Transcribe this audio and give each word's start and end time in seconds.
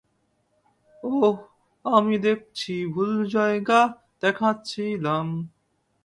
ওহ, 1.03 1.37
আমি 1.85 2.15
দেখছি 2.17 2.73
ভুল 2.85 3.25
জায়গা 3.27 3.79
দেখাচ্ছিলাম। 4.21 5.27